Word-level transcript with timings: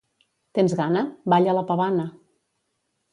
—Tens 0.59 0.73
gana? 0.79 1.03
—Balla 1.33 1.53
la 1.57 1.63
pavana! 1.73 2.07